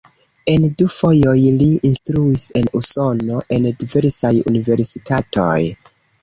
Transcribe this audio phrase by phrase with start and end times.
[0.51, 5.61] En du fojoj li instruis en Usono en diversaj universitatoj.